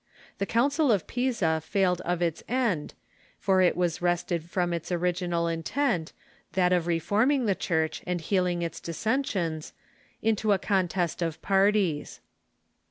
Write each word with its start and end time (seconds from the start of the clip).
The 0.39 0.47
Coun 0.47 0.71
cil 0.71 0.91
of 0.91 1.05
Pisa 1.05 1.61
failed 1.63 2.01
of 2.01 2.23
its 2.23 2.41
end, 2.47 2.95
for 3.37 3.61
it 3.61 3.77
was 3.77 4.01
wrested 4.01 4.43
from 4.45 4.73
its 4.73 4.91
original 4.91 5.47
intent— 5.47 6.11
that 6.53 6.73
of 6.73 6.87
reforming 6.87 7.45
the 7.45 7.53
Church 7.53 8.01
and 8.07 8.19
healing 8.19 8.63
its 8.63 8.79
dissen 8.79 9.21
sions— 9.23 9.73
into 10.23 10.53
a 10.53 10.57
contest 10.57 11.21
of 11.21 11.39
parties. 11.43 12.19